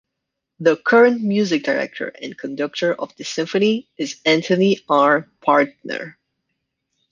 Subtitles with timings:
[0.59, 5.29] The current Music Director and Conductor of the symphony is Anthony R.
[5.45, 6.15] Parnther.